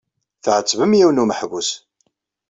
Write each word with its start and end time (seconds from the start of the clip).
Tɛettbem 0.43 0.93
yiwen 0.99 1.17
n 1.19 1.21
umeḥbus. 1.23 1.69